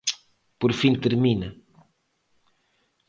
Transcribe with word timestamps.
Por 0.59 0.71
fin 0.79 0.93
termina. 1.03 1.49